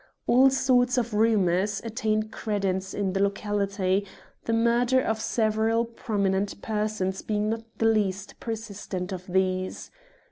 [0.25, 4.07] All sorts of rumours attain credence in the locality,
[4.45, 9.91] the murder of several prominent persons being not the least persistent of these.